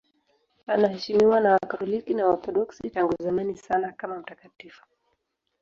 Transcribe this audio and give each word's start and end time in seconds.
Anaheshimiwa 0.67 1.39
na 1.39 1.51
Wakatoliki 1.53 2.13
na 2.13 2.25
Waorthodoksi 2.27 2.89
tangu 2.89 3.15
zamani 3.19 3.57
sana 3.57 3.91
kama 3.91 4.17
mtakatifu. 4.19 4.85